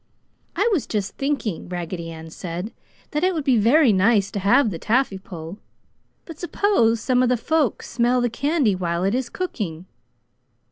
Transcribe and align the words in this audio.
"I 0.55 0.67
was 0.73 0.87
just 0.87 1.15
thinking," 1.17 1.69
Raggedy 1.69 2.09
Ann 2.09 2.31
said, 2.31 2.73
"that 3.11 3.23
it 3.23 3.35
would 3.35 3.43
be 3.43 3.57
very 3.59 3.93
nice 3.93 4.31
to 4.31 4.39
have 4.39 4.71
the 4.71 4.79
taffy 4.79 5.19
pull, 5.19 5.59
but 6.25 6.39
suppose 6.39 6.99
some 6.99 7.21
of 7.21 7.29
the 7.29 7.37
folks 7.37 7.87
smell 7.87 8.19
the 8.19 8.27
candy 8.27 8.73
while 8.73 9.03
it 9.03 9.13
is 9.13 9.29
cooking." 9.29 9.85